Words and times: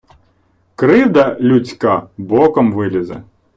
Кривда 0.75 1.37
людська 1.39 2.07
боком 2.17 2.73
вилізе. 2.73 3.23